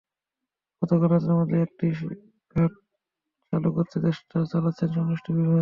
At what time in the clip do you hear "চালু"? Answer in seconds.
3.53-3.69